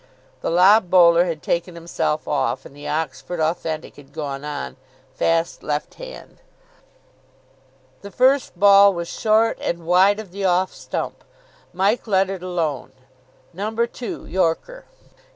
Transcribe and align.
The 0.41 0.49
lob 0.49 0.89
bowler 0.89 1.25
had 1.25 1.43
taken 1.43 1.75
himself 1.75 2.27
off, 2.27 2.65
and 2.65 2.75
the 2.75 2.87
Oxford 2.87 3.39
Authentic 3.39 3.97
had 3.97 4.11
gone 4.11 4.43
on, 4.43 4.75
fast 5.13 5.61
left 5.61 5.93
hand. 6.01 6.39
The 8.01 8.09
first 8.09 8.59
ball 8.59 8.95
was 8.95 9.07
short 9.07 9.59
and 9.61 9.85
wide 9.85 10.19
of 10.19 10.31
the 10.31 10.43
off 10.43 10.73
stump. 10.73 11.23
Mike 11.71 12.07
let 12.07 12.31
it 12.31 12.41
alone. 12.41 12.93
Number 13.53 13.85
two: 13.85 14.25
yorker. 14.25 14.85